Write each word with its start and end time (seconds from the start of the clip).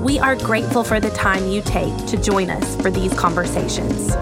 We 0.00 0.18
are 0.18 0.34
grateful 0.34 0.82
for 0.82 0.98
the 0.98 1.10
time 1.10 1.46
you 1.48 1.60
take 1.60 1.94
to 2.06 2.16
join 2.16 2.48
us 2.48 2.74
for 2.80 2.90
these 2.90 3.12
conversations. 3.12 4.16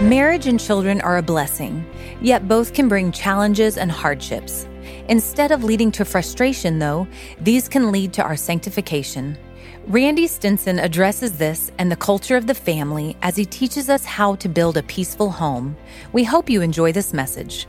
Marriage 0.00 0.46
and 0.48 0.58
children 0.58 1.00
are 1.02 1.18
a 1.18 1.22
blessing, 1.22 1.86
yet 2.20 2.48
both 2.48 2.74
can 2.74 2.88
bring 2.88 3.12
challenges 3.12 3.78
and 3.78 3.88
hardships. 3.88 4.66
Instead 5.08 5.52
of 5.52 5.62
leading 5.62 5.92
to 5.92 6.04
frustration, 6.04 6.80
though, 6.80 7.06
these 7.40 7.68
can 7.68 7.92
lead 7.92 8.12
to 8.14 8.22
our 8.24 8.36
sanctification. 8.36 9.38
Randy 9.86 10.26
Stinson 10.26 10.78
addresses 10.78 11.38
this 11.38 11.70
and 11.78 11.90
the 11.90 11.96
culture 11.96 12.36
of 12.36 12.46
the 12.46 12.54
family 12.54 13.16
as 13.22 13.36
he 13.36 13.44
teaches 13.44 13.88
us 13.88 14.04
how 14.04 14.34
to 14.36 14.48
build 14.48 14.76
a 14.76 14.82
peaceful 14.82 15.30
home. 15.30 15.76
We 16.12 16.24
hope 16.24 16.50
you 16.50 16.60
enjoy 16.60 16.92
this 16.92 17.12
message. 17.14 17.66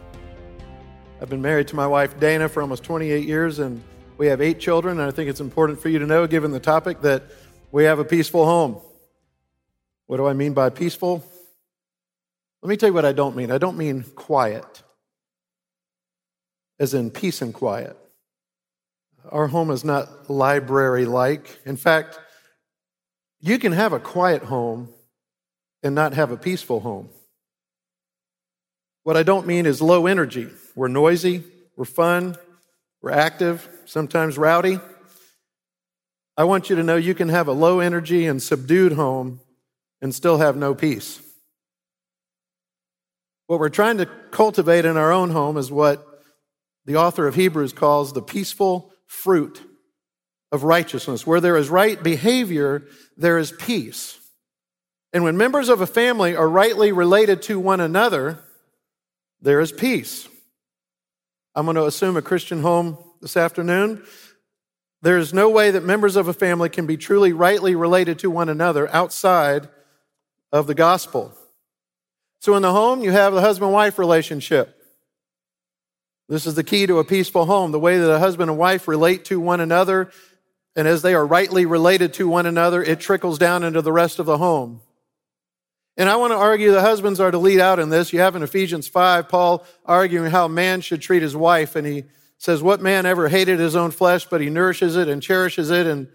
I've 1.21 1.29
been 1.29 1.41
married 1.41 1.67
to 1.69 1.75
my 1.75 1.87
wife 1.87 2.19
Dana 2.19 2.49
for 2.49 2.61
almost 2.61 2.83
28 2.83 3.25
years, 3.25 3.59
and 3.59 3.81
we 4.17 4.27
have 4.27 4.41
eight 4.41 4.59
children. 4.59 4.99
And 4.99 5.07
I 5.07 5.11
think 5.11 5.29
it's 5.29 5.41
important 5.41 5.79
for 5.79 5.89
you 5.89 5.99
to 5.99 6.05
know, 6.05 6.27
given 6.27 6.51
the 6.51 6.59
topic, 6.59 7.01
that 7.01 7.23
we 7.71 7.83
have 7.83 7.99
a 7.99 8.05
peaceful 8.05 8.45
home. 8.45 8.77
What 10.07 10.17
do 10.17 10.27
I 10.27 10.33
mean 10.33 10.53
by 10.53 10.69
peaceful? 10.69 11.23
Let 12.61 12.69
me 12.69 12.77
tell 12.77 12.89
you 12.89 12.93
what 12.93 13.05
I 13.05 13.11
don't 13.11 13.35
mean. 13.35 13.52
I 13.52 13.57
don't 13.57 13.77
mean 13.77 14.03
quiet, 14.15 14.83
as 16.79 16.93
in 16.93 17.11
peace 17.11 17.41
and 17.41 17.53
quiet. 17.53 17.95
Our 19.31 19.47
home 19.47 19.69
is 19.72 19.83
not 19.83 20.30
library 20.30 21.05
like. 21.05 21.59
In 21.66 21.77
fact, 21.77 22.19
you 23.39 23.59
can 23.59 23.71
have 23.71 23.94
a 23.94 23.99
quiet 23.99 24.44
home 24.44 24.89
and 25.83 25.95
not 25.95 26.13
have 26.13 26.31
a 26.31 26.38
peaceful 26.38 26.80
home. 26.80 27.09
What 29.03 29.17
I 29.17 29.23
don't 29.23 29.47
mean 29.47 29.66
is 29.66 29.81
low 29.81 30.08
energy. 30.08 30.47
We're 30.75 30.88
noisy, 30.88 31.44
we're 31.75 31.86
fun, 31.86 32.36
we're 33.02 33.11
active, 33.11 33.67
sometimes 33.86 34.38
rowdy. 34.38 34.80
I 36.36 36.43
want 36.43 36.69
you 36.69 36.75
to 36.75 36.83
know 36.83 36.95
you 36.95 37.14
can 37.14 37.30
have 37.30 37.47
a 37.47 37.53
low 37.53 37.80
energy 37.80 38.25
and 38.25 38.41
subdued 38.41 38.93
home 38.93 39.39
and 40.02 40.14
still 40.14 40.38
have 40.38 40.55
no 40.55 40.73
peace. 40.73 41.21
What 43.47 43.59
we're 43.59 43.69
trying 43.69 43.97
to 43.97 44.05
cultivate 44.31 44.86
in 44.86 44.95
our 44.95 45.11
own 45.11 45.31
home 45.31 45.58
is 45.58 45.71
what 45.71 46.05
the 46.86 46.97
author 46.97 47.27
of 47.27 47.36
Hebrews 47.36 47.73
calls 47.73 48.14
the 48.14 48.21
peaceful 48.21 48.93
fruit 49.09 49.61
of 50.52 50.63
righteousness. 50.63 51.25
Where 51.27 51.41
there 51.41 51.57
is 51.57 51.69
right 51.69 52.02
behavior, 52.02 52.85
there 53.17 53.39
is 53.39 53.52
peace. 53.52 54.19
And 55.11 55.23
when 55.23 55.35
members 55.35 55.67
of 55.67 55.81
a 55.81 55.88
family 55.88 56.36
are 56.36 56.47
rightly 56.47 56.92
related 56.92 57.42
to 57.43 57.59
one 57.59 57.80
another, 57.81 58.39
there 59.42 59.59
is 59.59 59.71
peace. 59.71 60.30
I'm 61.55 61.65
going 61.65 61.75
to 61.75 61.86
assume 61.86 62.15
a 62.17 62.21
Christian 62.21 62.61
home 62.61 62.97
this 63.20 63.36
afternoon. 63.36 64.03
There 65.02 65.17
is 65.17 65.33
no 65.33 65.49
way 65.49 65.71
that 65.71 65.83
members 65.83 66.15
of 66.15 66.27
a 66.27 66.33
family 66.33 66.70
can 66.70 66.86
be 66.86 66.95
truly 66.95 67.33
rightly 67.33 67.73
related 67.73 68.20
to 68.20 68.30
one 68.30 68.47
another 68.47 68.93
outside 68.93 69.70
of 70.52 70.67
the 70.67 70.76
gospel. 70.76 71.33
So 72.41 72.55
in 72.55 72.61
the 72.61 72.71
home, 72.71 73.02
you 73.02 73.11
have 73.11 73.33
the 73.33 73.41
husband 73.41 73.73
wife 73.73 73.97
relationship. 73.97 74.78
This 76.29 76.45
is 76.45 76.53
the 76.53 76.63
key 76.63 76.85
to 76.85 76.99
a 76.99 77.03
peaceful 77.03 77.47
home, 77.47 77.71
the 77.71 77.79
way 77.79 77.97
that 77.97 78.09
a 78.09 78.19
husband 78.19 78.51
and 78.51 78.59
wife 78.59 78.87
relate 78.87 79.25
to 79.25 79.39
one 79.39 79.59
another. 79.59 80.11
And 80.75 80.87
as 80.87 81.01
they 81.01 81.15
are 81.15 81.25
rightly 81.25 81.65
related 81.65 82.13
to 82.13 82.27
one 82.27 82.45
another, 82.45 82.83
it 82.83 82.99
trickles 82.99 83.39
down 83.39 83.63
into 83.63 83.81
the 83.81 83.91
rest 83.91 84.19
of 84.19 84.27
the 84.27 84.37
home. 84.37 84.81
And 85.97 86.07
I 86.07 86.17
want 86.17 86.31
to 86.31 86.37
argue 86.37 86.71
the 86.71 86.81
husbands 86.81 87.19
are 87.19 87.31
to 87.31 87.39
lead 87.39 87.59
out 87.59 87.79
in 87.79 87.89
this. 87.89 88.13
You 88.13 88.19
have 88.19 88.35
in 88.35 88.43
Ephesians 88.43 88.87
5, 88.87 89.27
Paul 89.27 89.65
arguing 89.83 90.29
how 90.29 90.47
man 90.47 90.81
should 90.81 91.01
treat 91.01 91.23
his 91.23 91.35
wife. 91.35 91.75
And 91.75 91.85
he 91.85 92.03
says, 92.37 92.61
What 92.61 92.79
man 92.79 93.07
ever 93.07 93.27
hated 93.27 93.59
his 93.59 93.75
own 93.75 93.89
flesh, 93.89 94.25
but 94.25 94.39
he 94.39 94.51
nourishes 94.51 94.95
it 94.95 95.07
and 95.07 95.23
cherishes 95.23 95.71
it. 95.71 95.87
And 95.87 96.07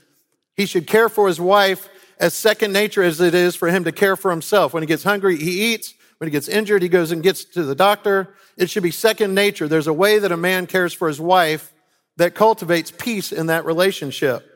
he 0.56 0.64
should 0.64 0.86
care 0.86 1.08
for 1.08 1.26
his 1.26 1.40
wife 1.40 1.88
as 2.20 2.34
second 2.34 2.72
nature 2.72 3.02
as 3.02 3.20
it 3.20 3.34
is 3.34 3.56
for 3.56 3.68
him 3.68 3.82
to 3.82 3.92
care 3.92 4.14
for 4.14 4.30
himself. 4.30 4.72
When 4.72 4.82
he 4.82 4.86
gets 4.86 5.02
hungry, 5.02 5.36
he 5.36 5.74
eats. 5.74 5.93
When 6.18 6.28
he 6.28 6.32
gets 6.32 6.48
injured, 6.48 6.82
he 6.82 6.88
goes 6.88 7.10
and 7.10 7.22
gets 7.22 7.44
to 7.44 7.64
the 7.64 7.74
doctor. 7.74 8.34
It 8.56 8.70
should 8.70 8.82
be 8.82 8.90
second 8.90 9.34
nature. 9.34 9.68
There's 9.68 9.86
a 9.86 9.92
way 9.92 10.18
that 10.18 10.32
a 10.32 10.36
man 10.36 10.66
cares 10.66 10.92
for 10.92 11.08
his 11.08 11.20
wife 11.20 11.72
that 12.16 12.34
cultivates 12.34 12.90
peace 12.90 13.32
in 13.32 13.46
that 13.46 13.64
relationship. 13.64 14.48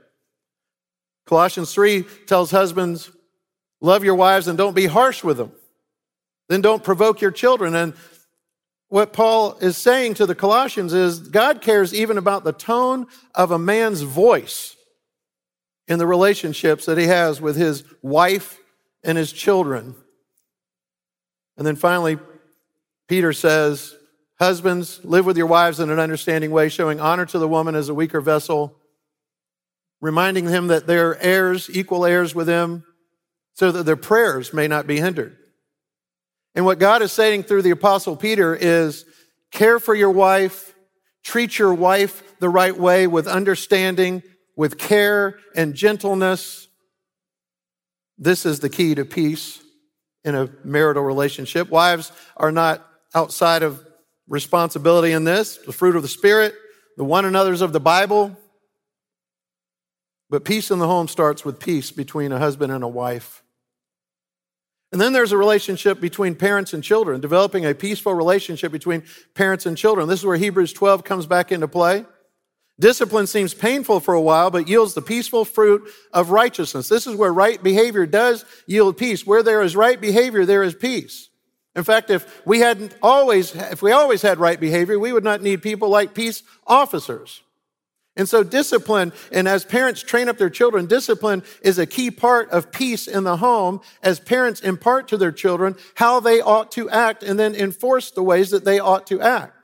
Colossians 1.27 1.75
3 1.75 2.05
tells 2.27 2.51
husbands, 2.51 3.11
love 3.81 4.05
your 4.05 4.15
wives 4.15 4.49
and 4.49 4.57
don't 4.57 4.75
be 4.75 4.87
harsh 4.87 5.23
with 5.23 5.37
them. 5.37 5.53
Then 6.49 6.63
don't 6.63 6.83
provoke 6.83 7.21
your 7.21 7.31
children. 7.31 7.75
And 7.75 7.95
what 8.89 9.13
Paul 9.13 9.59
is 9.61 9.77
saying 9.77 10.15
to 10.15 10.27
the 10.27 10.35
Colossians 10.35 10.95
is 10.95 11.19
God 11.19 11.61
cares 11.61 11.93
even 11.93 12.17
about 12.17 12.45
the 12.45 12.53
tone 12.53 13.07
of 13.35 13.51
a 13.51 13.59
man's 13.59 14.01
voice 14.01 14.75
in 15.87 15.99
the 15.99 16.07
relationships 16.07 16.87
that 16.87 16.97
he 16.97 17.07
has 17.07 17.41
with 17.41 17.57
his 17.57 17.85
wife 18.01 18.59
and 19.03 19.19
his 19.19 19.33
children. 19.33 19.95
And 21.59 21.67
then 21.67 21.77
finally, 21.77 22.19
Peter 23.09 23.33
says, 23.33 23.95
Husbands, 24.39 25.01
live 25.05 25.27
with 25.27 25.37
your 25.37 25.49
wives 25.49 25.81
in 25.81 25.91
an 25.91 25.99
understanding 25.99 26.53
way, 26.53 26.69
showing 26.69 27.01
honor 27.01 27.27
to 27.27 27.39
the 27.41 27.49
woman 27.49 27.75
as 27.75 27.89
a 27.89 27.95
weaker 27.95 28.21
vessel, 28.21 28.77
reminding 30.01 30.45
them 30.45 30.69
that 30.69 30.87
they're 30.87 31.21
heirs, 31.21 31.69
equal 31.69 32.07
heirs 32.07 32.37
with 32.37 32.47
them, 32.47 32.85
so 33.55 33.73
that 33.73 33.83
their 33.83 33.97
prayers 33.97 34.55
may 34.55 34.69
not 34.69 34.87
be 34.87 35.01
hindered. 35.01 35.37
And 36.55 36.65
what 36.65 36.79
God 36.79 37.03
is 37.03 37.11
saying 37.11 37.43
through 37.43 37.63
the 37.63 37.71
Apostle 37.71 38.15
Peter 38.15 38.55
is 38.55 39.05
care 39.51 39.81
for 39.81 39.97
your 39.97 40.13
wife, 40.13 40.73
treat 41.25 41.59
your 41.59 41.75
wife 41.75 42.39
the 42.39 42.49
right 42.49 42.77
way 42.77 43.09
with 43.09 43.27
understanding, 43.27 44.23
with 44.55 44.79
care 44.79 45.41
and 45.57 45.75
gentleness. 45.75 46.69
This 48.17 48.47
is 48.47 48.61
the 48.61 48.69
key 48.69 48.95
to 48.95 49.05
peace 49.05 49.61
in 50.25 50.35
a 50.35 50.49
marital 50.65 51.03
relationship. 51.03 51.71
Wives 51.71 52.13
are 52.37 52.53
not 52.53 52.87
outside 53.15 53.63
of 53.63 53.85
responsibility 54.29 55.13
in 55.13 55.25
this, 55.25 55.57
the 55.59 55.73
fruit 55.73 55.97
of 55.97 56.03
the 56.03 56.09
Spirit, 56.09 56.55
the 56.97 57.05
one 57.05 57.25
another's 57.25 57.61
of 57.61 57.73
the 57.73 57.81
Bible. 57.81 58.37
But 60.31 60.45
peace 60.45 60.71
in 60.71 60.79
the 60.79 60.87
home 60.87 61.09
starts 61.09 61.45
with 61.45 61.59
peace 61.59 61.91
between 61.91 62.33
a 62.33 62.39
husband 62.39 62.73
and 62.73 62.85
a 62.85 62.89
wife. 62.89 63.43
And 64.93 65.01
then 65.01 65.13
there's 65.13 65.33
a 65.33 65.39
relationship 65.39 66.01
between 66.01 66.35
parents 66.35 66.73
and 66.73 66.83
children, 66.83 67.21
developing 67.21 67.67
a 67.67 67.75
peaceful 67.75 68.15
relationship 68.15 68.73
between 68.73 69.03
parents 69.35 69.67
and 69.67 69.77
children. 69.77 70.09
This 70.09 70.21
is 70.21 70.27
where 70.27 70.37
Hebrews 70.37 70.73
12 70.73 71.05
comes 71.05 71.27
back 71.27 71.53
into 71.53 71.69
play. 71.69 72.05
Discipline 72.81 73.27
seems 73.27 73.55
painful 73.55 73.99
for 73.99 74.15
a 74.15 74.21
while, 74.21 74.51
but 74.51 74.69
yields 74.69 74.95
the 74.95 75.03
peaceful 75.03 75.45
fruit 75.45 75.91
of 76.13 76.31
righteousness. 76.31 76.89
This 76.89 77.09
is 77.09 77.17
where 77.17 77.33
right 77.33 77.61
behavior 77.61 78.07
does 78.07 78.45
yield 78.67 78.97
peace. 78.97 79.27
Where 79.27 79.43
there 79.43 79.63
is 79.63 79.75
right 79.75 80.01
behavior, 80.01 80.45
there 80.45 80.63
is 80.63 80.75
peace. 80.75 81.29
In 81.75 81.83
fact, 81.83 82.11
if 82.11 82.47
we 82.47 82.61
hadn't 82.61 82.95
always, 83.03 83.55
if 83.55 83.83
we 83.83 83.93
always 83.93 84.23
had 84.23 84.39
right 84.39 84.59
behavior, 84.59 84.99
we 84.99 85.13
would 85.13 85.25
not 85.25 85.43
need 85.43 85.63
people 85.63 85.89
like 85.89 86.15
peace 86.15 86.43
officers. 86.67 87.43
And 88.17 88.29
so 88.29 88.43
discipline, 88.43 89.13
and 89.31 89.47
as 89.47 89.65
parents 89.65 90.03
train 90.03 90.29
up 90.29 90.39
their 90.39 90.51
children, 90.51 90.87
discipline 90.87 91.45
is 91.63 91.79
a 91.79 91.87
key 91.87 92.11
part 92.11 92.51
of 92.51 92.73
peace 92.73 93.07
in 93.07 93.23
the 93.23 93.37
home 93.37 93.81
as 94.03 94.19
parents 94.19 94.61
impart 94.61 95.07
to 95.09 95.17
their 95.17 95.31
children 95.31 95.77
how 95.95 96.19
they 96.19 96.41
ought 96.41 96.73
to 96.73 96.91
act 96.91 97.23
and 97.23 97.39
then 97.39 97.55
enforce 97.55 98.11
the 98.11 98.23
ways 98.23 98.51
that 98.51 98.65
they 98.65 98.81
ought 98.81 99.07
to 99.07 99.21
act. 99.21 99.58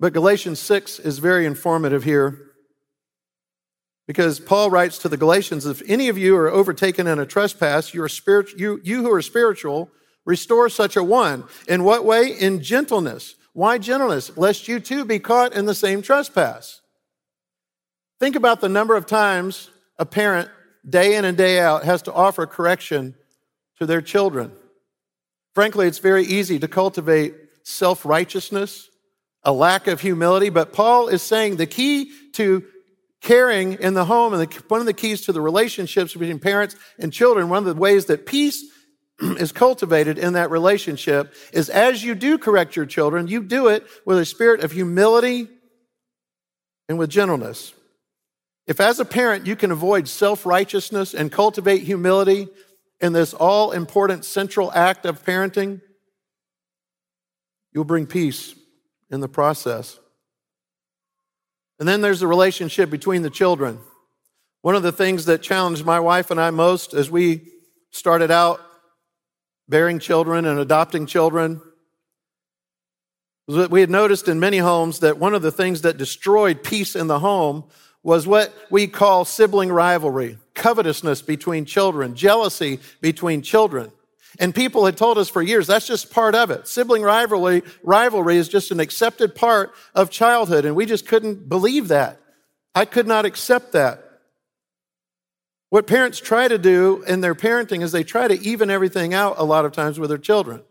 But 0.00 0.12
Galatians 0.12 0.60
6 0.60 1.00
is 1.00 1.18
very 1.18 1.44
informative 1.46 2.04
here 2.04 2.38
because 4.06 4.40
Paul 4.40 4.70
writes 4.70 4.98
to 4.98 5.08
the 5.08 5.16
Galatians, 5.16 5.66
if 5.66 5.82
any 5.86 6.08
of 6.08 6.16
you 6.16 6.36
are 6.36 6.50
overtaken 6.50 7.06
in 7.06 7.18
a 7.18 7.26
trespass, 7.26 7.92
you, 7.92 8.02
are 8.02 8.08
spirit, 8.08 8.58
you, 8.58 8.80
you 8.84 9.02
who 9.02 9.12
are 9.12 9.22
spiritual, 9.22 9.90
Restore 10.28 10.68
such 10.68 10.94
a 10.94 11.02
one. 11.02 11.44
In 11.68 11.84
what 11.84 12.04
way? 12.04 12.38
In 12.38 12.62
gentleness. 12.62 13.34
Why 13.54 13.78
gentleness? 13.78 14.36
Lest 14.36 14.68
you 14.68 14.78
too 14.78 15.06
be 15.06 15.18
caught 15.18 15.54
in 15.54 15.64
the 15.64 15.74
same 15.74 16.02
trespass. 16.02 16.82
Think 18.20 18.36
about 18.36 18.60
the 18.60 18.68
number 18.68 18.94
of 18.94 19.06
times 19.06 19.70
a 19.98 20.04
parent 20.04 20.50
day 20.86 21.16
in 21.16 21.24
and 21.24 21.34
day 21.34 21.58
out, 21.60 21.84
has 21.84 22.02
to 22.02 22.12
offer 22.12 22.44
correction 22.44 23.14
to 23.78 23.86
their 23.86 24.02
children. 24.02 24.52
Frankly, 25.54 25.86
it's 25.86 25.98
very 25.98 26.24
easy 26.24 26.58
to 26.58 26.68
cultivate 26.68 27.34
self 27.62 28.04
righteousness, 28.04 28.90
a 29.44 29.52
lack 29.52 29.86
of 29.86 30.00
humility, 30.00 30.50
but 30.50 30.72
Paul 30.72 31.08
is 31.08 31.22
saying 31.22 31.56
the 31.56 31.66
key 31.66 32.12
to 32.32 32.64
caring 33.20 33.74
in 33.74 33.94
the 33.94 34.04
home 34.04 34.32
and 34.32 34.42
the, 34.42 34.62
one 34.68 34.80
of 34.80 34.86
the 34.86 34.92
keys 34.92 35.22
to 35.22 35.32
the 35.32 35.40
relationships 35.40 36.12
between 36.12 36.38
parents 36.38 36.76
and 36.98 37.12
children, 37.12 37.48
one 37.48 37.66
of 37.66 37.74
the 37.76 37.80
ways 37.80 38.06
that 38.06 38.26
peace 38.26 38.64
is 39.20 39.52
cultivated 39.52 40.18
in 40.18 40.34
that 40.34 40.50
relationship 40.50 41.34
is 41.52 41.68
as 41.68 42.04
you 42.04 42.14
do 42.14 42.38
correct 42.38 42.76
your 42.76 42.86
children, 42.86 43.28
you 43.28 43.42
do 43.42 43.68
it 43.68 43.86
with 44.04 44.18
a 44.18 44.24
spirit 44.24 44.62
of 44.62 44.72
humility 44.72 45.48
and 46.88 46.98
with 46.98 47.10
gentleness. 47.10 47.72
If 48.66 48.80
as 48.80 49.00
a 49.00 49.04
parent 49.04 49.46
you 49.46 49.56
can 49.56 49.72
avoid 49.72 50.08
self 50.08 50.44
righteousness 50.44 51.14
and 51.14 51.32
cultivate 51.32 51.82
humility 51.82 52.48
in 53.00 53.12
this 53.12 53.32
all 53.32 53.72
important 53.72 54.24
central 54.24 54.70
act 54.72 55.06
of 55.06 55.24
parenting, 55.24 55.80
you'll 57.72 57.84
bring 57.84 58.06
peace 58.06 58.54
in 59.10 59.20
the 59.20 59.28
process. 59.28 59.98
And 61.78 61.88
then 61.88 62.00
there's 62.00 62.20
the 62.20 62.26
relationship 62.26 62.90
between 62.90 63.22
the 63.22 63.30
children. 63.30 63.78
One 64.62 64.74
of 64.74 64.82
the 64.82 64.92
things 64.92 65.26
that 65.26 65.42
challenged 65.42 65.84
my 65.84 66.00
wife 66.00 66.30
and 66.30 66.40
I 66.40 66.50
most 66.50 66.92
as 66.92 67.10
we 67.10 67.42
started 67.90 68.30
out 68.30 68.60
bearing 69.68 69.98
children 69.98 70.44
and 70.44 70.58
adopting 70.58 71.06
children 71.06 71.60
was 73.46 73.56
that 73.56 73.70
we 73.70 73.80
had 73.80 73.90
noticed 73.90 74.28
in 74.28 74.40
many 74.40 74.58
homes 74.58 75.00
that 75.00 75.18
one 75.18 75.34
of 75.34 75.42
the 75.42 75.52
things 75.52 75.82
that 75.82 75.96
destroyed 75.96 76.62
peace 76.62 76.94
in 76.94 77.06
the 77.06 77.20
home 77.20 77.64
was 78.02 78.26
what 78.26 78.54
we 78.70 78.86
call 78.86 79.24
sibling 79.24 79.70
rivalry, 79.70 80.38
covetousness 80.54 81.22
between 81.22 81.64
children, 81.64 82.14
jealousy 82.14 82.78
between 83.00 83.42
children. 83.42 83.90
And 84.38 84.54
people 84.54 84.84
had 84.84 84.96
told 84.96 85.18
us 85.18 85.28
for 85.28 85.42
years 85.42 85.66
that's 85.66 85.86
just 85.86 86.10
part 86.10 86.34
of 86.34 86.50
it. 86.50 86.68
Sibling 86.68 87.02
rivalry, 87.02 87.62
rivalry 87.82 88.36
is 88.36 88.48
just 88.48 88.70
an 88.70 88.80
accepted 88.80 89.34
part 89.34 89.72
of 89.94 90.10
childhood, 90.10 90.64
and 90.64 90.76
we 90.76 90.86
just 90.86 91.06
couldn't 91.06 91.48
believe 91.48 91.88
that. 91.88 92.20
I 92.74 92.84
could 92.84 93.06
not 93.06 93.24
accept 93.24 93.72
that. 93.72 94.04
What 95.70 95.86
parents 95.86 96.18
try 96.18 96.48
to 96.48 96.58
do 96.58 97.02
in 97.06 97.20
their 97.20 97.34
parenting 97.34 97.82
is 97.82 97.92
they 97.92 98.04
try 98.04 98.28
to 98.28 98.40
even 98.40 98.70
everything 98.70 99.12
out 99.12 99.36
a 99.38 99.44
lot 99.44 99.64
of 99.64 99.72
times 99.72 99.98
with 99.98 100.08
their 100.08 100.18
children. 100.18 100.62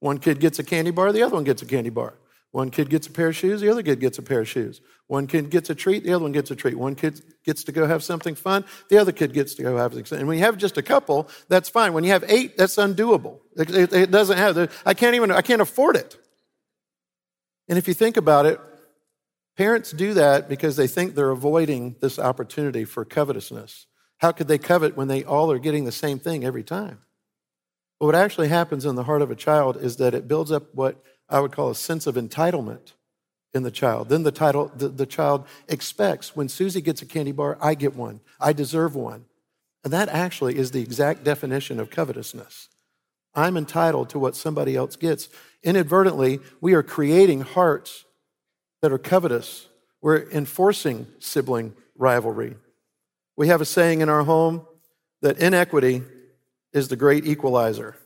One 0.00 0.18
kid 0.18 0.38
gets 0.38 0.58
a 0.58 0.64
candy 0.64 0.90
bar, 0.90 1.12
the 1.12 1.22
other 1.22 1.34
one 1.34 1.44
gets 1.44 1.62
a 1.62 1.66
candy 1.66 1.90
bar. 1.90 2.14
One 2.50 2.70
kid 2.70 2.88
gets 2.88 3.06
a 3.06 3.10
pair 3.10 3.28
of 3.28 3.36
shoes, 3.36 3.60
the 3.60 3.68
other 3.68 3.82
kid 3.82 4.00
gets 4.00 4.18
a 4.18 4.22
pair 4.22 4.40
of 4.40 4.48
shoes. 4.48 4.80
One 5.06 5.26
kid 5.26 5.50
gets 5.50 5.68
a 5.70 5.74
treat, 5.74 6.04
the 6.04 6.12
other 6.12 6.22
one 6.22 6.32
gets 6.32 6.50
a 6.50 6.56
treat. 6.56 6.78
One 6.78 6.94
kid 6.94 7.20
gets 7.44 7.64
to 7.64 7.72
go 7.72 7.86
have 7.86 8.02
something 8.02 8.34
fun, 8.34 8.64
the 8.88 8.98
other 8.98 9.12
kid 9.12 9.32
gets 9.34 9.54
to 9.54 9.62
go 9.62 9.76
have 9.76 9.92
something. 9.92 10.18
And 10.18 10.28
when 10.28 10.38
you 10.38 10.44
have 10.44 10.56
just 10.56 10.78
a 10.78 10.82
couple, 10.82 11.28
that's 11.48 11.68
fine. 11.68 11.92
When 11.92 12.04
you 12.04 12.10
have 12.10 12.24
eight, 12.26 12.56
that's 12.56 12.76
undoable. 12.76 13.40
It, 13.56 13.70
it, 13.74 13.92
it 13.92 14.10
doesn't 14.10 14.38
have, 14.38 14.72
I 14.86 14.94
can't 14.94 15.14
even, 15.14 15.30
I 15.30 15.42
can't 15.42 15.60
afford 15.60 15.96
it. 15.96 16.18
And 17.68 17.76
if 17.76 17.86
you 17.86 17.94
think 17.94 18.16
about 18.16 18.46
it, 18.46 18.58
parents 19.56 19.92
do 19.92 20.14
that 20.14 20.48
because 20.48 20.76
they 20.76 20.86
think 20.86 21.14
they're 21.14 21.30
avoiding 21.30 21.96
this 22.00 22.18
opportunity 22.18 22.84
for 22.84 23.04
covetousness. 23.04 23.86
How 24.18 24.32
could 24.32 24.48
they 24.48 24.58
covet 24.58 24.96
when 24.96 25.08
they 25.08 25.22
all 25.22 25.52
are 25.52 25.58
getting 25.58 25.84
the 25.84 25.92
same 25.92 26.18
thing 26.18 26.44
every 26.44 26.64
time? 26.64 27.00
But 28.00 28.06
what 28.06 28.14
actually 28.14 28.48
happens 28.48 28.86
in 28.86 28.94
the 28.94 29.04
heart 29.04 29.22
of 29.22 29.30
a 29.30 29.36
child 29.36 29.76
is 29.76 29.96
that 29.96 30.14
it 30.14 30.28
builds 30.28 30.52
up 30.52 30.74
what 30.74 31.02
I 31.28 31.40
would 31.40 31.52
call 31.52 31.70
a 31.70 31.74
sense 31.74 32.06
of 32.06 32.14
entitlement 32.14 32.92
in 33.52 33.62
the 33.62 33.70
child. 33.70 34.08
Then 34.08 34.22
the 34.22 34.32
title 34.32 34.70
the, 34.74 34.88
the 34.88 35.06
child 35.06 35.46
expects 35.68 36.36
when 36.36 36.48
Susie 36.48 36.80
gets 36.80 37.02
a 37.02 37.06
candy 37.06 37.32
bar, 37.32 37.58
I 37.60 37.74
get 37.74 37.94
one. 37.94 38.20
I 38.40 38.52
deserve 38.52 38.94
one. 38.94 39.24
And 39.84 39.92
that 39.92 40.08
actually 40.08 40.56
is 40.56 40.70
the 40.70 40.82
exact 40.82 41.24
definition 41.24 41.80
of 41.80 41.90
covetousness. 41.90 42.68
I'm 43.34 43.56
entitled 43.56 44.10
to 44.10 44.18
what 44.18 44.36
somebody 44.36 44.74
else 44.74 44.96
gets. 44.96 45.28
Inadvertently, 45.62 46.40
we 46.60 46.74
are 46.74 46.82
creating 46.82 47.42
hearts 47.42 48.04
that 48.82 48.92
are 48.92 48.98
covetous. 48.98 49.68
We're 50.00 50.28
enforcing 50.30 51.06
sibling 51.18 51.74
rivalry. 51.96 52.56
We 53.36 53.48
have 53.48 53.60
a 53.60 53.64
saying 53.64 54.00
in 54.00 54.08
our 54.08 54.24
home 54.24 54.66
that 55.22 55.38
inequity 55.38 56.02
is 56.72 56.88
the 56.88 56.96
great 56.96 57.26
equalizer, 57.26 57.96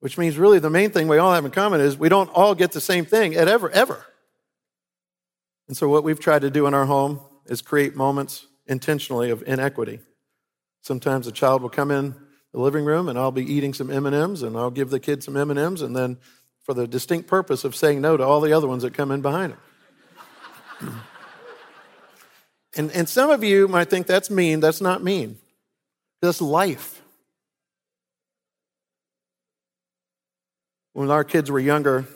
which 0.00 0.16
means 0.16 0.36
really 0.38 0.58
the 0.58 0.70
main 0.70 0.90
thing 0.90 1.08
we 1.08 1.18
all 1.18 1.32
have 1.32 1.44
in 1.44 1.50
common 1.50 1.80
is 1.80 1.96
we 1.96 2.08
don't 2.08 2.30
all 2.30 2.54
get 2.54 2.72
the 2.72 2.80
same 2.80 3.04
thing 3.04 3.34
at 3.34 3.48
ever, 3.48 3.70
ever. 3.70 4.04
And 5.66 5.76
so 5.76 5.88
what 5.88 6.04
we've 6.04 6.20
tried 6.20 6.42
to 6.42 6.50
do 6.50 6.66
in 6.66 6.74
our 6.74 6.86
home 6.86 7.20
is 7.46 7.60
create 7.60 7.96
moments 7.96 8.46
intentionally 8.66 9.30
of 9.30 9.42
inequity. 9.46 10.00
Sometimes 10.82 11.26
a 11.26 11.32
child 11.32 11.62
will 11.62 11.68
come 11.68 11.90
in 11.90 12.14
the 12.52 12.60
living 12.60 12.84
room 12.84 13.08
and 13.08 13.18
I'll 13.18 13.32
be 13.32 13.44
eating 13.44 13.74
some 13.74 13.90
M&Ms 13.90 14.42
and 14.42 14.56
I'll 14.56 14.70
give 14.70 14.90
the 14.90 15.00
kid 15.00 15.22
some 15.22 15.36
M&Ms 15.36 15.82
and 15.82 15.94
then 15.94 16.18
for 16.62 16.74
the 16.74 16.86
distinct 16.86 17.26
purpose 17.26 17.64
of 17.64 17.74
saying 17.74 18.00
no 18.00 18.16
to 18.16 18.24
all 18.24 18.40
the 18.40 18.52
other 18.52 18.68
ones 18.68 18.82
that 18.82 18.94
come 18.94 19.10
in 19.10 19.20
behind 19.20 19.54
him. 20.80 21.00
and, 22.76 22.90
and 22.92 23.08
some 23.08 23.30
of 23.30 23.42
you 23.42 23.68
might 23.68 23.90
think 23.90 24.06
that's 24.06 24.30
mean. 24.30 24.60
That's 24.60 24.80
not 24.80 25.02
mean. 25.02 25.38
That's 26.20 26.40
life. 26.40 27.02
When 30.98 31.12
our 31.12 31.22
kids 31.22 31.48
were 31.48 31.60
younger, 31.60 32.06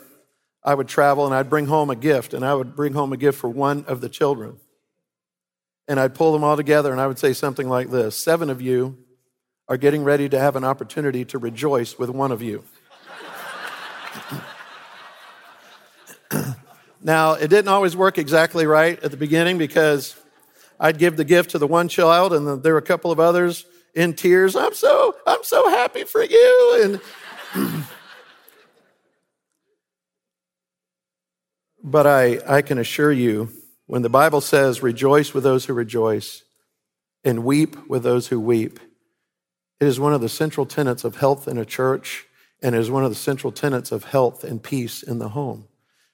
I 0.65 0.75
would 0.75 0.89
travel 0.89 1.25
and 1.25 1.33
I'd 1.33 1.49
bring 1.49 1.67
home 1.67 1.89
a 1.89 1.95
gift, 1.95 2.35
and 2.35 2.45
I 2.45 2.53
would 2.53 2.75
bring 2.75 2.95
home 2.95 3.13
a 3.13 3.17
gift 3.17 3.39
for 3.39 3.49
one 3.49 3.85
of 3.87 4.01
the 4.01 4.09
children. 4.09 4.57
And 5.87 6.01
I'd 6.01 6.17
pull 6.17 6.33
them 6.33 6.43
all 6.43 6.57
together 6.57 6.91
and 6.91 7.01
I 7.01 7.07
would 7.07 7.21
say 7.21 7.33
something 7.33 7.69
like 7.69 7.91
this 7.91 8.17
Seven 8.17 8.51
of 8.51 8.61
you 8.61 8.99
are 9.69 9.77
getting 9.77 10.03
ready 10.03 10.29
to 10.29 10.37
have 10.37 10.57
an 10.57 10.65
opportunity 10.65 11.25
to 11.27 11.39
rejoice 11.39 11.97
with 11.97 12.11
one 12.11 12.33
of 12.33 12.43
you. 12.43 12.65
now, 17.01 17.35
it 17.35 17.47
didn't 17.51 17.69
always 17.69 17.95
work 17.95 18.19
exactly 18.19 18.67
right 18.67 19.01
at 19.05 19.13
the 19.13 19.17
beginning 19.17 19.59
because 19.59 20.17
I'd 20.81 20.99
give 20.99 21.17
the 21.17 21.25
gift 21.25 21.51
to 21.51 21.59
the 21.59 21.69
one 21.69 21.87
child, 21.87 22.33
and 22.33 22.65
there 22.65 22.73
were 22.73 22.81
a 22.81 22.83
couple 22.83 23.13
of 23.13 23.21
others 23.21 23.65
in 23.95 24.15
tears. 24.15 24.57
I'm 24.57 24.75
so, 24.75 25.15
I'm 25.25 25.45
so 25.45 25.71
happy 25.71 26.03
for 26.03 26.25
you. 26.25 27.01
And 27.55 27.85
But 31.83 32.07
I, 32.07 32.39
I 32.47 32.63
can 32.63 32.79
assure 32.79 33.11
you, 33.11 33.49
when 33.87 34.03
the 34.03 34.09
Bible 34.09 34.41
says, 34.41 34.83
rejoice 34.83 35.35
with 35.35 35.43
those 35.43 35.65
who 35.65 35.73
rejoice 35.73 36.45
and 37.25 37.45
weep 37.45 37.77
with 37.89 38.05
those 38.05 38.29
who 38.29 38.39
weep, 38.39 38.79
it 39.81 39.89
is 39.89 39.99
one 39.99 40.15
of 40.15 40.21
the 40.21 40.29
central 40.29 40.65
tenets 40.65 41.03
of 41.03 41.17
health 41.17 41.49
in 41.49 41.59
a 41.59 41.65
church 41.65 42.25
and 42.63 42.77
is 42.77 42.89
one 42.89 43.03
of 43.03 43.11
the 43.11 43.17
central 43.17 43.53
tenets 43.53 43.91
of 43.91 44.05
health 44.05 44.45
and 44.45 44.63
peace 44.63 45.03
in 45.03 45.19
the 45.19 45.31
home. 45.31 45.67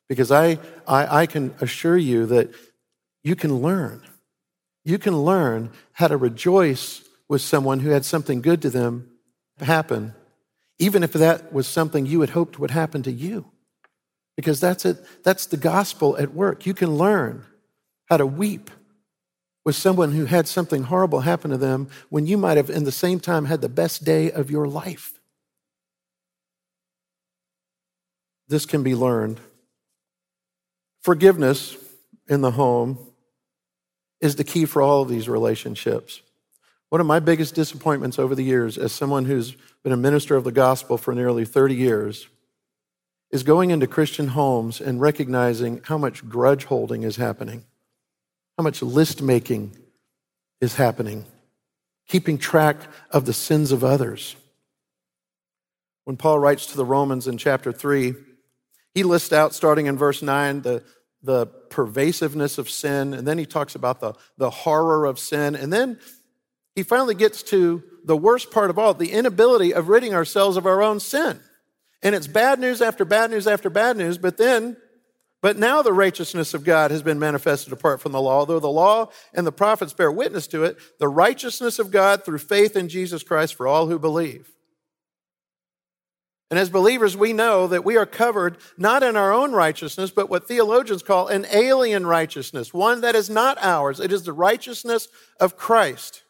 Because 0.09 0.33
I, 0.33 0.59
I, 0.87 1.23
I 1.23 1.27
can 1.27 1.55
assure 1.61 1.99
you 1.99 2.25
that 2.27 2.51
you 3.23 3.37
can 3.37 3.59
learn. 3.59 4.03
You 4.87 4.97
can 4.97 5.19
learn 5.19 5.71
how 5.93 6.09
to 6.09 6.17
rejoice 6.17 7.05
with 7.29 7.43
someone 7.43 7.81
who 7.81 7.91
had 7.91 8.07
something 8.07 8.41
good 8.41 8.63
to 8.63 8.71
them 8.71 9.11
happen, 9.61 10.15
even 10.79 11.03
if 11.03 11.13
that 11.13 11.53
was 11.53 11.67
something 11.67 12.07
you 12.07 12.23
had 12.23 12.31
hoped 12.31 12.59
would 12.59 12.71
happen 12.71 13.03
to 13.03 13.13
you 13.13 13.51
because 14.39 14.61
that's 14.61 14.85
it 14.85 15.05
that's 15.25 15.47
the 15.47 15.57
gospel 15.57 16.17
at 16.17 16.33
work. 16.33 16.65
You 16.65 16.73
can 16.73 16.97
learn 16.97 17.45
how 18.05 18.19
to 18.19 18.25
weep 18.25 18.71
with 19.65 19.75
someone 19.75 20.13
who 20.13 20.27
had 20.27 20.47
something 20.47 20.85
horrible 20.85 21.23
happen 21.23 21.51
to 21.51 21.57
them 21.57 21.89
when 22.09 22.25
you 22.25 22.39
might 22.39 22.57
have 22.57 22.71
in 22.71 22.85
the 22.85 22.93
same 22.93 23.19
time 23.19 23.47
had 23.47 23.61
the 23.61 23.69
best 23.69 24.05
day 24.05 24.31
of 24.31 24.49
your 24.49 24.69
life. 24.69 25.19
This 28.47 28.65
can 28.65 28.85
be 28.85 28.95
learned. 28.95 29.41
Forgiveness 31.03 31.77
in 32.29 32.41
the 32.41 32.53
home 32.53 32.97
is 34.21 34.37
the 34.37 34.45
key 34.45 34.67
for 34.67 34.81
all 34.81 35.03
of 35.03 35.09
these 35.09 35.29
relationships. 35.29 36.23
One 36.91 37.01
of 37.01 37.09
my 37.09 37.19
biggest 37.19 37.57
disappointments 37.57 38.21
over 38.21 38.37
the 38.37 38.45
years 38.45 38.79
as 38.79 38.93
someone 38.93 39.25
who's 39.25 39.57
been 39.83 39.93
a 39.93 39.97
minister 39.97 40.37
of 40.37 40.45
the 40.45 40.53
gospel 40.53 40.97
for 40.97 41.13
nearly 41.13 41.45
30 41.45 41.75
years 41.75 42.29
is 43.31 43.43
going 43.43 43.71
into 43.71 43.87
Christian 43.87 44.29
homes 44.29 44.81
and 44.81 45.01
recognizing 45.01 45.81
how 45.85 45.99
much 45.99 46.27
grudge 46.29 46.65
holding 46.65 47.03
is 47.03 47.17
happening, 47.17 47.65
how 48.57 48.65
much 48.65 48.83
list 48.83 49.21
making 49.21 49.77
is 50.61 50.77
happening, 50.77 51.27
keeping 52.09 52.39
track 52.39 52.77
of 53.11 53.27
the 53.27 53.33
sins 53.33 53.71
of 53.71 53.85
others. 53.85 54.37
When 56.05 56.17
Paul 56.17 56.39
writes 56.39 56.67
to 56.67 56.77
the 56.77 56.87
Romans 56.87 57.29
in 57.29 57.37
chapter 57.37 57.71
3, 57.71 58.15
he 58.95 59.03
lists 59.03 59.33
out, 59.33 59.55
starting 59.55 59.87
in 59.87 59.99
verse 59.99 60.23
9, 60.23 60.63
the, 60.63 60.83
the 61.23 61.47
pervasiveness 61.47 62.57
of 62.57 62.71
sin, 62.71 63.13
and 63.13 63.29
then 63.29 63.37
he 63.37 63.45
talks 63.45 63.75
about 63.75 64.01
the, 64.01 64.15
the 64.39 64.51
horror 64.51 65.05
of 65.05 65.19
sin, 65.19 65.55
and 65.55 65.71
then 65.71 65.99
he 66.75 66.83
finally 66.83 67.15
gets 67.15 67.43
to 67.43 67.83
the 68.05 68.17
worst 68.17 68.51
part 68.51 68.71
of 68.71 68.79
all 68.79 68.95
the 68.95 69.13
inability 69.13 69.75
of 69.75 69.89
ridding 69.89 70.15
ourselves 70.15 70.57
of 70.57 70.67
our 70.67 70.83
own 70.83 70.99
sin. 70.99 71.41
And 72.03 72.15
it's 72.15 72.27
bad 72.27 72.61
news 72.61 72.81
after 72.81 73.05
bad 73.05 73.31
news 73.31 73.47
after 73.47 73.71
bad 73.71 73.97
news, 73.97 74.19
but 74.19 74.37
then 74.37 74.77
But 75.41 75.57
now 75.57 75.83
the 75.83 75.93
righteousness 75.93 76.53
of 76.53 76.65
God 76.65 76.91
has 76.91 77.03
been 77.03 77.19
manifested 77.19 77.73
apart 77.73 78.01
from 78.01 78.13
the 78.13 78.21
law, 78.21 78.45
though 78.45 78.59
the 78.59 78.69
law 78.69 79.11
and 79.33 79.47
the 79.47 79.53
prophets 79.53 79.93
bear 79.93 80.11
witness 80.11 80.49
to 80.49 80.65
it, 80.65 80.79
the 80.99 81.09
righteousness 81.09 81.79
of 81.79 81.93
God 81.93 82.25
through 82.25 82.39
faith 82.39 82.75
in 82.77 82.89
Jesus 82.89 83.23
Christ 83.23 83.55
for 83.55 83.69
all 83.69 83.87
who 83.87 83.99
believe. 83.99 84.51
And 86.51 86.59
as 86.59 86.71
believers, 86.71 87.17
we 87.17 87.33
know 87.33 87.67
that 87.67 87.85
we 87.85 87.97
are 87.97 88.07
covered 88.07 88.57
not 88.77 89.03
in 89.03 89.17
our 89.17 89.33
own 89.33 89.53
righteousness, 89.53 90.11
but 90.11 90.31
what 90.31 90.49
theologians 90.49 91.03
call 91.03 91.29
an 91.29 91.47
alien 91.53 92.07
righteousness, 92.07 92.73
one 92.73 93.03
that 93.03 93.15
is 93.15 93.29
not 93.29 93.59
ours. 93.61 94.01
It 94.01 94.13
is 94.13 94.23
the 94.23 94.33
righteousness 94.33 95.09
of 95.39 95.57
Christ. 95.57 96.25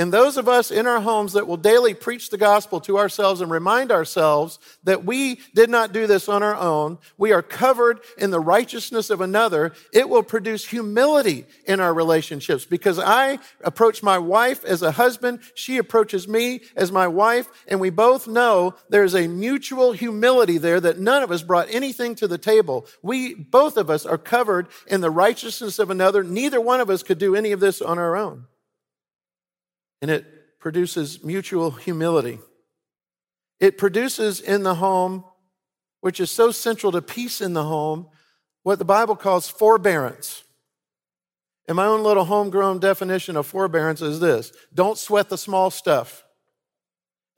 And 0.00 0.10
those 0.10 0.38
of 0.38 0.48
us 0.48 0.70
in 0.70 0.86
our 0.86 1.02
homes 1.02 1.34
that 1.34 1.46
will 1.46 1.58
daily 1.58 1.92
preach 1.92 2.30
the 2.30 2.38
gospel 2.38 2.80
to 2.80 2.96
ourselves 2.96 3.42
and 3.42 3.50
remind 3.50 3.92
ourselves 3.92 4.58
that 4.84 5.04
we 5.04 5.40
did 5.54 5.68
not 5.68 5.92
do 5.92 6.06
this 6.06 6.26
on 6.26 6.42
our 6.42 6.54
own, 6.54 6.96
we 7.18 7.32
are 7.32 7.42
covered 7.42 8.00
in 8.16 8.30
the 8.30 8.40
righteousness 8.40 9.10
of 9.10 9.20
another, 9.20 9.74
it 9.92 10.08
will 10.08 10.22
produce 10.22 10.66
humility 10.66 11.44
in 11.66 11.80
our 11.80 11.92
relationships 11.92 12.64
because 12.64 12.98
I 12.98 13.40
approach 13.62 14.02
my 14.02 14.16
wife 14.16 14.64
as 14.64 14.80
a 14.80 14.92
husband, 14.92 15.40
she 15.54 15.76
approaches 15.76 16.26
me 16.26 16.62
as 16.76 16.90
my 16.90 17.06
wife, 17.06 17.50
and 17.68 17.78
we 17.78 17.90
both 17.90 18.26
know 18.26 18.74
there's 18.88 19.14
a 19.14 19.28
mutual 19.28 19.92
humility 19.92 20.56
there 20.56 20.80
that 20.80 20.98
none 20.98 21.22
of 21.22 21.30
us 21.30 21.42
brought 21.42 21.68
anything 21.68 22.14
to 22.14 22.26
the 22.26 22.38
table. 22.38 22.86
We, 23.02 23.34
both 23.34 23.76
of 23.76 23.90
us, 23.90 24.06
are 24.06 24.16
covered 24.16 24.68
in 24.86 25.02
the 25.02 25.10
righteousness 25.10 25.78
of 25.78 25.90
another. 25.90 26.24
Neither 26.24 26.58
one 26.58 26.80
of 26.80 26.88
us 26.88 27.02
could 27.02 27.18
do 27.18 27.36
any 27.36 27.52
of 27.52 27.60
this 27.60 27.82
on 27.82 27.98
our 27.98 28.16
own 28.16 28.46
and 30.00 30.10
it 30.10 30.58
produces 30.58 31.22
mutual 31.24 31.70
humility. 31.70 32.38
It 33.58 33.76
produces 33.76 34.40
in 34.40 34.62
the 34.62 34.76
home, 34.76 35.24
which 36.00 36.20
is 36.20 36.30
so 36.30 36.50
central 36.50 36.92
to 36.92 37.02
peace 37.02 37.40
in 37.40 37.52
the 37.52 37.64
home, 37.64 38.08
what 38.62 38.78
the 38.78 38.84
Bible 38.84 39.16
calls 39.16 39.48
forbearance. 39.48 40.44
And 41.68 41.76
my 41.76 41.86
own 41.86 42.02
little 42.02 42.24
homegrown 42.24 42.80
definition 42.80 43.36
of 43.36 43.46
forbearance 43.46 44.02
is 44.02 44.18
this 44.20 44.52
don't 44.74 44.98
sweat 44.98 45.28
the 45.28 45.38
small 45.38 45.70
stuff. 45.70 46.24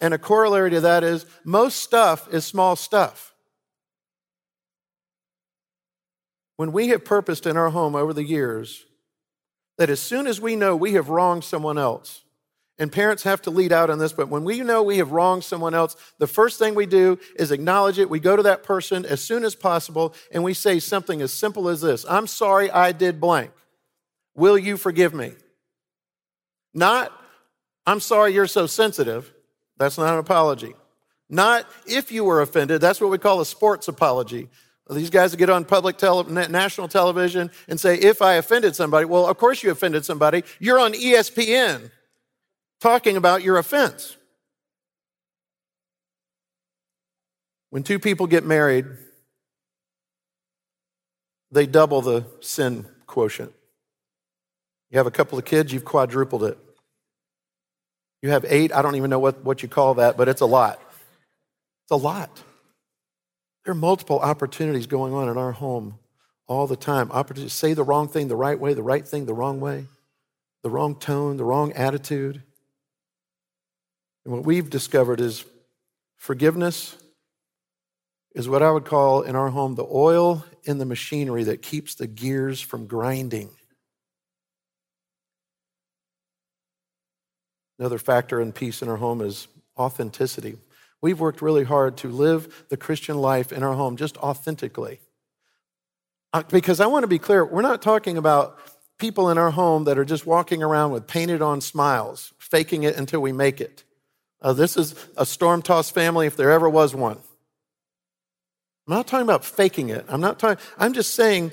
And 0.00 0.14
a 0.14 0.18
corollary 0.18 0.70
to 0.70 0.80
that 0.80 1.04
is 1.04 1.26
most 1.44 1.76
stuff 1.76 2.32
is 2.32 2.44
small 2.44 2.74
stuff. 2.74 3.34
When 6.56 6.72
we 6.72 6.88
have 6.88 7.04
purposed 7.04 7.46
in 7.46 7.56
our 7.56 7.70
home 7.70 7.94
over 7.94 8.12
the 8.12 8.24
years 8.24 8.84
that 9.78 9.90
as 9.90 10.00
soon 10.00 10.26
as 10.26 10.40
we 10.40 10.56
know 10.56 10.76
we 10.76 10.94
have 10.94 11.08
wronged 11.08 11.44
someone 11.44 11.78
else, 11.78 12.22
and 12.78 12.90
parents 12.90 13.22
have 13.22 13.42
to 13.42 13.50
lead 13.50 13.70
out 13.70 13.90
on 13.90 13.98
this, 13.98 14.12
but 14.12 14.28
when 14.28 14.44
we 14.44 14.60
know 14.60 14.82
we 14.82 14.98
have 14.98 15.12
wronged 15.12 15.44
someone 15.44 15.74
else, 15.74 15.94
the 16.18 16.26
first 16.26 16.58
thing 16.58 16.74
we 16.74 16.86
do 16.86 17.18
is 17.36 17.50
acknowledge 17.50 17.98
it. 17.98 18.08
We 18.08 18.18
go 18.18 18.34
to 18.34 18.42
that 18.44 18.62
person 18.62 19.04
as 19.04 19.20
soon 19.20 19.44
as 19.44 19.54
possible 19.54 20.14
and 20.30 20.42
we 20.42 20.54
say 20.54 20.78
something 20.78 21.20
as 21.20 21.32
simple 21.32 21.68
as 21.68 21.80
this 21.80 22.06
I'm 22.08 22.26
sorry 22.26 22.70
I 22.70 22.92
did 22.92 23.20
blank. 23.20 23.50
Will 24.34 24.56
you 24.56 24.76
forgive 24.76 25.12
me? 25.12 25.32
Not, 26.72 27.12
I'm 27.86 28.00
sorry 28.00 28.32
you're 28.32 28.46
so 28.46 28.66
sensitive. 28.66 29.32
That's 29.76 29.98
not 29.98 30.14
an 30.14 30.18
apology. 30.18 30.74
Not 31.28 31.66
if 31.86 32.10
you 32.10 32.24
were 32.24 32.40
offended. 32.40 32.80
That's 32.80 33.00
what 33.00 33.10
we 33.10 33.18
call 33.18 33.40
a 33.40 33.46
sports 33.46 33.88
apology. 33.88 34.48
These 34.90 35.10
guys 35.10 35.30
that 35.30 35.36
get 35.36 35.50
on 35.50 35.64
public 35.64 35.96
tele- 35.96 36.24
national 36.48 36.88
television 36.88 37.50
and 37.68 37.78
say, 37.78 37.96
if 37.96 38.20
I 38.20 38.34
offended 38.34 38.74
somebody, 38.74 39.04
well, 39.04 39.26
of 39.26 39.38
course 39.38 39.62
you 39.62 39.70
offended 39.70 40.04
somebody. 40.04 40.42
You're 40.58 40.78
on 40.78 40.92
ESPN 40.92 41.90
talking 42.82 43.16
about 43.16 43.44
your 43.44 43.58
offense. 43.58 44.16
When 47.70 47.84
two 47.84 48.00
people 48.00 48.26
get 48.26 48.44
married, 48.44 48.86
they 51.52 51.64
double 51.66 52.02
the 52.02 52.26
sin 52.40 52.86
quotient. 53.06 53.52
You 54.90 54.98
have 54.98 55.06
a 55.06 55.12
couple 55.12 55.38
of 55.38 55.44
kids, 55.44 55.72
you've 55.72 55.84
quadrupled 55.84 56.42
it. 56.42 56.58
You 58.20 58.30
have 58.30 58.44
eight, 58.48 58.74
I 58.74 58.82
don't 58.82 58.96
even 58.96 59.10
know 59.10 59.20
what, 59.20 59.44
what 59.44 59.62
you 59.62 59.68
call 59.68 59.94
that, 59.94 60.16
but 60.16 60.28
it's 60.28 60.40
a 60.40 60.46
lot. 60.46 60.80
It's 61.84 61.92
a 61.92 61.96
lot. 61.96 62.42
There 63.64 63.72
are 63.72 63.76
multiple 63.76 64.18
opportunities 64.18 64.88
going 64.88 65.14
on 65.14 65.28
in 65.28 65.38
our 65.38 65.52
home 65.52 66.00
all 66.48 66.66
the 66.66 66.76
time. 66.76 67.12
Opportunities 67.12 67.52
say 67.52 67.74
the 67.74 67.84
wrong 67.84 68.08
thing 68.08 68.26
the 68.26 68.36
right 68.36 68.58
way, 68.58 68.74
the 68.74 68.82
right 68.82 69.06
thing 69.06 69.26
the 69.26 69.34
wrong 69.34 69.60
way, 69.60 69.86
the 70.64 70.70
wrong 70.70 70.96
tone, 70.96 71.36
the 71.36 71.44
wrong 71.44 71.72
attitude. 71.74 72.42
And 74.24 74.34
what 74.34 74.44
we've 74.44 74.70
discovered 74.70 75.20
is 75.20 75.44
forgiveness 76.16 76.96
is 78.34 78.48
what 78.48 78.62
I 78.62 78.70
would 78.70 78.84
call 78.84 79.22
in 79.22 79.36
our 79.36 79.50
home 79.50 79.74
the 79.74 79.86
oil 79.90 80.44
in 80.64 80.78
the 80.78 80.84
machinery 80.84 81.44
that 81.44 81.62
keeps 81.62 81.94
the 81.94 82.06
gears 82.06 82.60
from 82.60 82.86
grinding. 82.86 83.50
Another 87.78 87.98
factor 87.98 88.40
in 88.40 88.52
peace 88.52 88.80
in 88.80 88.88
our 88.88 88.96
home 88.96 89.20
is 89.20 89.48
authenticity. 89.76 90.56
We've 91.00 91.18
worked 91.18 91.42
really 91.42 91.64
hard 91.64 91.96
to 91.98 92.08
live 92.08 92.64
the 92.68 92.76
Christian 92.76 93.18
life 93.18 93.52
in 93.52 93.64
our 93.64 93.74
home 93.74 93.96
just 93.96 94.16
authentically. 94.18 95.00
Uh, 96.32 96.44
because 96.48 96.80
I 96.80 96.86
want 96.86 97.02
to 97.02 97.08
be 97.08 97.18
clear, 97.18 97.44
we're 97.44 97.60
not 97.60 97.82
talking 97.82 98.16
about 98.16 98.56
people 98.98 99.30
in 99.30 99.36
our 99.36 99.50
home 99.50 99.84
that 99.84 99.98
are 99.98 100.04
just 100.04 100.26
walking 100.26 100.62
around 100.62 100.92
with 100.92 101.08
painted 101.08 101.42
on 101.42 101.60
smiles, 101.60 102.32
faking 102.38 102.84
it 102.84 102.96
until 102.96 103.20
we 103.20 103.32
make 103.32 103.60
it. 103.60 103.82
Uh, 104.42 104.52
this 104.52 104.76
is 104.76 104.94
a 105.16 105.24
storm 105.24 105.62
tossed 105.62 105.94
family 105.94 106.26
if 106.26 106.36
there 106.36 106.50
ever 106.50 106.68
was 106.68 106.94
one. 106.94 107.18
I'm 108.86 108.94
not 108.94 109.06
talking 109.06 109.24
about 109.24 109.44
faking 109.44 109.90
it. 109.90 110.04
I'm 110.08 110.20
not 110.20 110.40
talking, 110.40 110.62
I'm 110.76 110.92
just 110.92 111.14
saying 111.14 111.52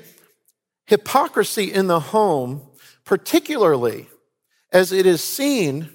hypocrisy 0.86 1.72
in 1.72 1.86
the 1.86 2.00
home, 2.00 2.62
particularly 3.04 4.08
as 4.72 4.90
it 4.90 5.06
is 5.06 5.22
seen 5.22 5.88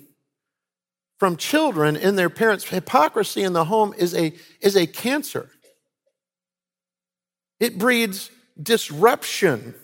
from 1.20 1.36
children 1.36 1.96
in 1.98 2.16
their 2.16 2.30
parents, 2.30 2.70
hypocrisy 2.70 3.44
in 3.44 3.54
the 3.54 3.66
home 3.66 3.94
is 3.98 4.14
a, 4.16 4.34
is 4.62 4.78
a 4.78 4.88
cancer. 4.88 5.50
It 7.60 7.78
breeds 7.78 8.30
disruption, 8.62 9.76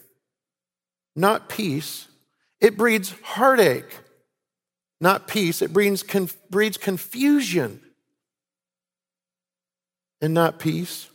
not 1.16 1.50
peace. 1.50 2.08
It 2.60 2.78
breeds 2.78 3.14
heartache, 3.24 3.98
not 5.02 5.28
peace. 5.28 5.62
It 5.62 5.74
breeds, 5.74 6.04
breeds 6.50 6.78
confusion 6.78 7.82
and 10.22 10.34
not 10.34 10.60
peace. 10.60 11.10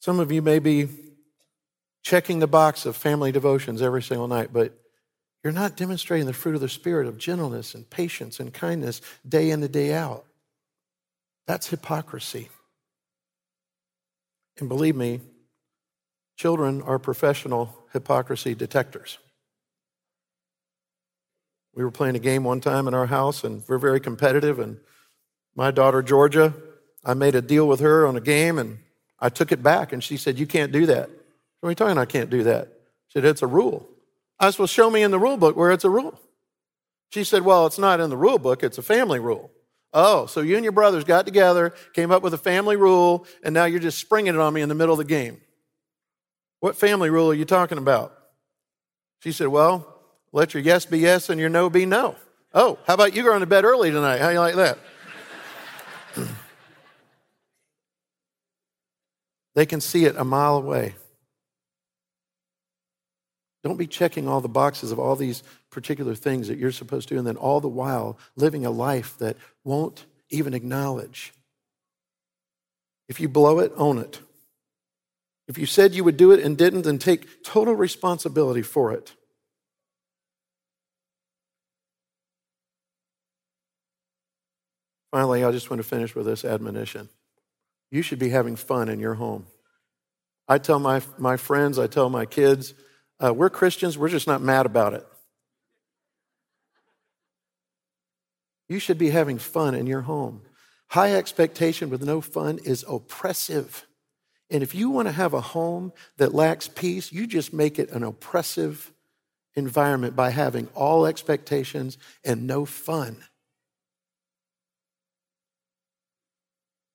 Some 0.00 0.18
of 0.18 0.32
you 0.32 0.42
may 0.42 0.58
be 0.58 0.88
checking 2.02 2.38
the 2.38 2.46
box 2.46 2.86
of 2.86 2.96
family 2.96 3.30
devotions 3.30 3.82
every 3.82 4.02
single 4.02 4.26
night, 4.26 4.52
but 4.52 4.72
you're 5.42 5.52
not 5.52 5.76
demonstrating 5.76 6.26
the 6.26 6.32
fruit 6.32 6.54
of 6.54 6.62
the 6.62 6.68
Spirit 6.68 7.06
of 7.06 7.18
gentleness 7.18 7.74
and 7.74 7.88
patience 7.88 8.40
and 8.40 8.52
kindness 8.52 9.02
day 9.28 9.50
in 9.50 9.62
and 9.62 9.72
day 9.72 9.92
out. 9.92 10.24
That's 11.46 11.68
hypocrisy. 11.68 12.48
And 14.58 14.68
believe 14.68 14.96
me, 14.96 15.20
children 16.36 16.80
are 16.80 16.98
professional 16.98 17.84
hypocrisy 17.92 18.54
detectors. 18.54 19.18
We 21.74 21.82
were 21.82 21.90
playing 21.90 22.14
a 22.14 22.20
game 22.20 22.44
one 22.44 22.60
time 22.60 22.86
in 22.86 22.94
our 22.94 23.06
house, 23.06 23.42
and 23.42 23.62
we're 23.66 23.78
very 23.78 24.00
competitive. 24.00 24.58
And 24.58 24.78
my 25.56 25.70
daughter, 25.70 26.02
Georgia, 26.02 26.54
I 27.04 27.14
made 27.14 27.34
a 27.34 27.42
deal 27.42 27.66
with 27.66 27.80
her 27.80 28.06
on 28.06 28.16
a 28.16 28.20
game, 28.20 28.58
and 28.58 28.78
I 29.18 29.28
took 29.28 29.50
it 29.52 29.62
back, 29.62 29.92
and 29.92 30.02
she 30.02 30.16
said, 30.16 30.38
You 30.38 30.46
can't 30.46 30.72
do 30.72 30.86
that. 30.86 31.10
What 31.60 31.68
are 31.68 31.70
you 31.70 31.74
talking 31.74 31.98
I 31.98 32.04
can't 32.04 32.30
do 32.30 32.44
that? 32.44 32.68
She 33.08 33.18
said, 33.18 33.24
It's 33.24 33.42
a 33.42 33.46
rule. 33.46 33.88
I 34.38 34.50
said, 34.50 34.60
Well, 34.60 34.66
show 34.66 34.90
me 34.90 35.02
in 35.02 35.10
the 35.10 35.18
rule 35.18 35.36
book 35.36 35.56
where 35.56 35.72
it's 35.72 35.84
a 35.84 35.90
rule. 35.90 36.20
She 37.12 37.24
said, 37.24 37.42
Well, 37.42 37.66
it's 37.66 37.78
not 37.78 38.00
in 38.00 38.10
the 38.10 38.16
rule 38.16 38.38
book, 38.38 38.62
it's 38.62 38.78
a 38.78 38.82
family 38.82 39.18
rule. 39.18 39.50
Oh, 39.92 40.26
so 40.26 40.40
you 40.40 40.56
and 40.56 40.64
your 40.64 40.72
brothers 40.72 41.04
got 41.04 41.24
together, 41.24 41.72
came 41.92 42.10
up 42.10 42.22
with 42.22 42.34
a 42.34 42.38
family 42.38 42.74
rule, 42.74 43.26
and 43.44 43.54
now 43.54 43.64
you're 43.64 43.78
just 43.78 43.98
springing 43.98 44.34
it 44.34 44.40
on 44.40 44.52
me 44.52 44.60
in 44.60 44.68
the 44.68 44.74
middle 44.74 44.92
of 44.92 44.98
the 44.98 45.04
game. 45.04 45.40
What 46.58 46.76
family 46.76 47.10
rule 47.10 47.30
are 47.30 47.34
you 47.34 47.44
talking 47.44 47.78
about? 47.78 48.12
She 49.20 49.32
said, 49.32 49.48
Well, 49.48 49.93
let 50.34 50.52
your 50.52 50.62
yes 50.64 50.84
be 50.84 50.98
yes 50.98 51.30
and 51.30 51.40
your 51.40 51.48
no 51.48 51.70
be 51.70 51.86
no. 51.86 52.16
Oh, 52.52 52.76
how 52.86 52.94
about 52.94 53.14
you 53.14 53.22
going 53.22 53.38
to 53.40 53.46
bed 53.46 53.64
early 53.64 53.92
tonight? 53.92 54.20
How 54.20 54.30
you 54.30 54.40
like 54.40 54.56
that? 54.56 54.78
they 59.54 59.64
can 59.64 59.80
see 59.80 60.06
it 60.06 60.16
a 60.16 60.24
mile 60.24 60.56
away. 60.56 60.96
Don't 63.62 63.76
be 63.76 63.86
checking 63.86 64.26
all 64.26 64.40
the 64.40 64.48
boxes 64.48 64.90
of 64.90 64.98
all 64.98 65.14
these 65.14 65.44
particular 65.70 66.16
things 66.16 66.48
that 66.48 66.58
you're 66.58 66.72
supposed 66.72 67.08
to, 67.08 67.14
do, 67.14 67.18
and 67.18 67.26
then 67.26 67.36
all 67.36 67.60
the 67.60 67.68
while 67.68 68.18
living 68.34 68.66
a 68.66 68.70
life 68.70 69.16
that 69.18 69.36
won't 69.62 70.04
even 70.30 70.52
acknowledge. 70.52 71.32
If 73.08 73.20
you 73.20 73.28
blow 73.28 73.60
it, 73.60 73.72
own 73.76 73.98
it. 73.98 74.18
If 75.46 75.58
you 75.58 75.66
said 75.66 75.94
you 75.94 76.02
would 76.02 76.16
do 76.16 76.32
it 76.32 76.40
and 76.40 76.58
didn't, 76.58 76.82
then 76.82 76.98
take 76.98 77.44
total 77.44 77.74
responsibility 77.74 78.62
for 78.62 78.92
it. 78.92 79.14
Finally, 85.14 85.44
I 85.44 85.52
just 85.52 85.70
want 85.70 85.78
to 85.78 85.88
finish 85.88 86.16
with 86.16 86.26
this 86.26 86.44
admonition. 86.44 87.08
You 87.92 88.02
should 88.02 88.18
be 88.18 88.30
having 88.30 88.56
fun 88.56 88.88
in 88.88 88.98
your 88.98 89.14
home. 89.14 89.46
I 90.48 90.58
tell 90.58 90.80
my, 90.80 91.02
my 91.18 91.36
friends, 91.36 91.78
I 91.78 91.86
tell 91.86 92.10
my 92.10 92.26
kids, 92.26 92.74
uh, 93.22 93.32
we're 93.32 93.48
Christians, 93.48 93.96
we're 93.96 94.08
just 94.08 94.26
not 94.26 94.42
mad 94.42 94.66
about 94.66 94.92
it. 94.92 95.06
You 98.68 98.80
should 98.80 98.98
be 98.98 99.10
having 99.10 99.38
fun 99.38 99.76
in 99.76 99.86
your 99.86 100.00
home. 100.00 100.42
High 100.88 101.14
expectation 101.14 101.90
with 101.90 102.02
no 102.02 102.20
fun 102.20 102.58
is 102.64 102.84
oppressive. 102.88 103.86
And 104.50 104.64
if 104.64 104.74
you 104.74 104.90
want 104.90 105.06
to 105.06 105.12
have 105.12 105.32
a 105.32 105.40
home 105.40 105.92
that 106.16 106.34
lacks 106.34 106.66
peace, 106.66 107.12
you 107.12 107.28
just 107.28 107.52
make 107.52 107.78
it 107.78 107.90
an 107.90 108.02
oppressive 108.02 108.92
environment 109.54 110.16
by 110.16 110.30
having 110.30 110.66
all 110.74 111.06
expectations 111.06 111.98
and 112.24 112.48
no 112.48 112.64
fun. 112.64 113.22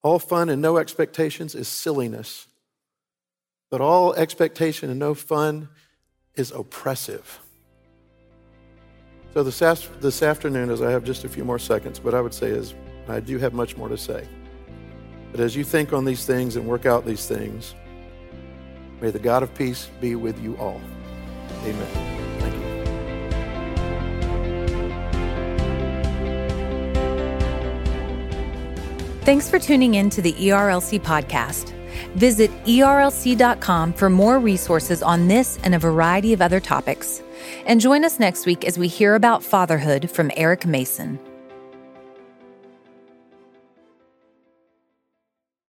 All 0.01 0.19
fun 0.19 0.49
and 0.49 0.61
no 0.61 0.77
expectations 0.77 1.55
is 1.55 1.67
silliness. 1.67 2.47
But 3.69 3.81
all 3.81 4.13
expectation 4.13 4.89
and 4.89 4.99
no 4.99 5.13
fun 5.13 5.69
is 6.35 6.51
oppressive. 6.51 7.39
So 9.33 9.43
this, 9.43 9.59
this 9.99 10.23
afternoon, 10.23 10.71
as 10.71 10.81
I 10.81 10.89
have 10.89 11.03
just 11.03 11.23
a 11.23 11.29
few 11.29 11.45
more 11.45 11.59
seconds, 11.59 12.01
what 12.01 12.15
I 12.15 12.21
would 12.21 12.33
say 12.33 12.47
is 12.47 12.73
I 13.07 13.19
do 13.19 13.37
have 13.37 13.53
much 13.53 13.77
more 13.77 13.89
to 13.89 13.97
say. 13.97 14.27
But 15.31 15.39
as 15.39 15.55
you 15.55 15.63
think 15.63 15.93
on 15.93 16.05
these 16.05 16.25
things 16.25 16.55
and 16.55 16.65
work 16.65 16.85
out 16.85 17.05
these 17.05 17.27
things, 17.27 17.75
may 19.01 19.11
the 19.11 19.19
God 19.19 19.43
of 19.43 19.53
peace 19.53 19.89
be 20.01 20.15
with 20.15 20.41
you 20.41 20.57
all. 20.57 20.81
Amen. 21.63 22.28
Thanks 29.21 29.49
for 29.49 29.59
tuning 29.59 29.95
in 29.95 30.09
to 30.11 30.21
the 30.21 30.33
ERLC 30.33 31.01
podcast. 31.01 31.73
Visit 32.15 32.51
erlc.com 32.65 33.93
for 33.93 34.09
more 34.09 34.39
resources 34.39 35.03
on 35.03 35.27
this 35.27 35.59
and 35.63 35.75
a 35.75 35.79
variety 35.79 36.33
of 36.33 36.41
other 36.41 36.59
topics. 36.59 37.21
And 37.65 37.81
join 37.81 38.05
us 38.05 38.19
next 38.19 38.45
week 38.45 38.65
as 38.65 38.77
we 38.77 38.87
hear 38.87 39.15
about 39.15 39.43
fatherhood 39.43 40.09
from 40.09 40.31
Eric 40.35 40.65
Mason. 40.65 41.19